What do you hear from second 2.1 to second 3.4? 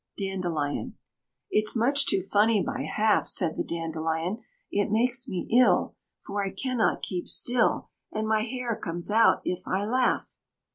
funny by half,"